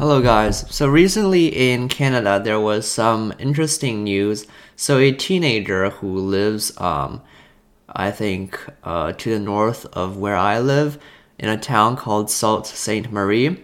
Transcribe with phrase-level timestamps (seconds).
[0.00, 0.64] Hello, guys.
[0.74, 4.46] So, recently in Canada, there was some interesting news.
[4.74, 7.20] So, a teenager who lives, um,
[7.86, 10.98] I think, uh, to the north of where I live,
[11.38, 13.12] in a town called Sault Ste.
[13.12, 13.62] Marie,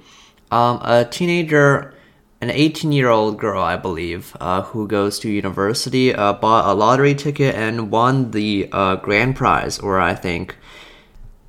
[0.50, 1.94] um, a teenager,
[2.42, 6.74] an 18 year old girl, I believe, uh, who goes to university, uh, bought a
[6.74, 10.54] lottery ticket and won the uh, grand prize, or I think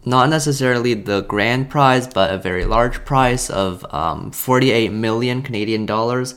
[0.07, 5.85] not necessarily the grand prize, but a very large prize of um, 48 million Canadian
[5.85, 6.35] dollars.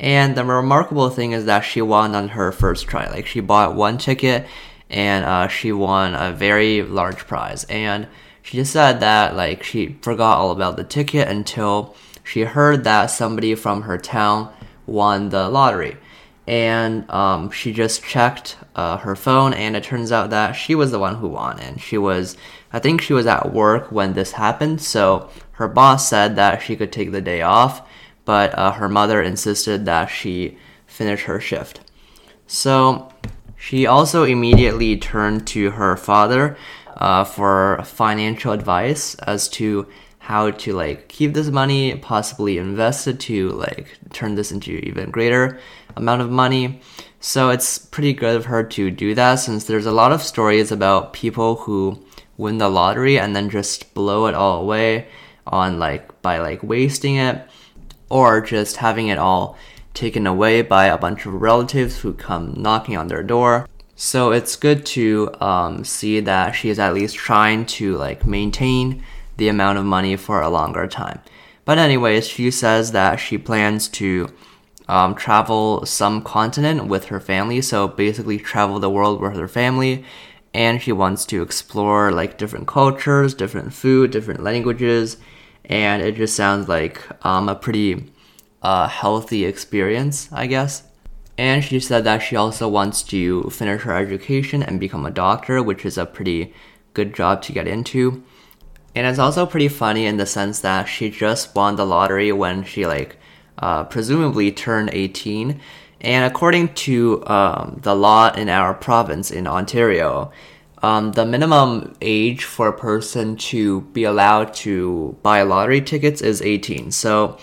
[0.00, 3.08] And the remarkable thing is that she won on her first try.
[3.08, 4.46] Like she bought one ticket
[4.90, 7.62] and uh, she won a very large prize.
[7.64, 8.08] And
[8.42, 11.94] she just said that like she forgot all about the ticket until
[12.24, 14.52] she heard that somebody from her town
[14.84, 15.96] won the lottery.
[16.46, 20.90] And um, she just checked uh, her phone, and it turns out that she was
[20.90, 21.60] the one who won.
[21.60, 22.36] And she was
[22.72, 26.74] I think she was at work when this happened, so her boss said that she
[26.74, 27.86] could take the day off,
[28.24, 30.56] but uh, her mother insisted that she
[30.86, 31.80] finish her shift.
[32.46, 33.12] So
[33.56, 36.56] she also immediately turned to her father
[36.96, 39.86] uh, for financial advice as to
[40.22, 45.10] how to like keep this money, possibly invest it to like turn this into even
[45.10, 45.58] greater
[45.96, 46.80] amount of money.
[47.18, 50.70] So it's pretty good of her to do that since there's a lot of stories
[50.70, 52.04] about people who
[52.36, 55.08] win the lottery and then just blow it all away
[55.44, 57.44] on like by like wasting it
[58.08, 59.58] or just having it all
[59.92, 63.68] taken away by a bunch of relatives who come knocking on their door.
[63.96, 69.02] So it's good to um, see that she is at least trying to like maintain
[69.36, 71.20] the amount of money for a longer time.
[71.64, 74.28] But anyways, she says that she plans to
[74.88, 77.60] um, travel some continent with her family.
[77.62, 80.04] So basically, travel the world with her family
[80.54, 85.16] and she wants to explore like different cultures, different food, different languages,
[85.64, 88.12] and it just sounds like um, a pretty
[88.62, 90.82] uh, healthy experience, I guess.
[91.38, 95.62] And she said that she also wants to finish her education and become a doctor,
[95.62, 96.52] which is a pretty
[96.92, 98.22] good job to get into.
[98.94, 102.64] And it's also pretty funny in the sense that she just won the lottery when
[102.64, 103.16] she like
[103.58, 105.60] uh, presumably turned 18
[106.02, 110.32] and according to um, the law in our province in Ontario,
[110.82, 116.42] um, the minimum age for a person to be allowed to buy lottery tickets is
[116.42, 116.90] 18.
[116.90, 117.38] So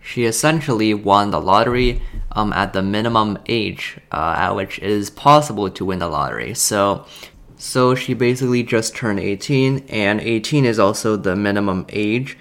[0.00, 5.10] she essentially won the lottery um, at the minimum age uh, at which it is
[5.10, 6.54] possible to win the lottery.
[6.54, 7.06] So,
[7.56, 12.36] so she basically just turned 18, and 18 is also the minimum age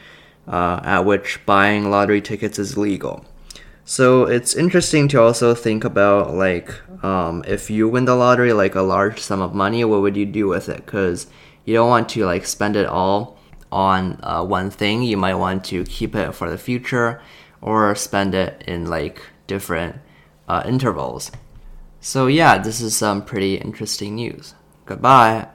[0.48, 3.26] uh, at which buying lottery tickets is legal.
[3.86, 6.74] So it's interesting to also think about like
[7.04, 10.26] um, if you win the lottery, like a large sum of money, what would you
[10.26, 10.86] do with it?
[10.86, 11.28] Because
[11.66, 13.38] you don't want to like spend it all
[13.72, 15.04] on uh, one thing.
[15.04, 17.22] You might want to keep it for the future
[17.62, 19.98] or spend it in like different
[20.48, 21.32] uh, intervals.
[22.02, 24.56] So yeah, this is some pretty interesting news.
[24.86, 25.48] Goodbye.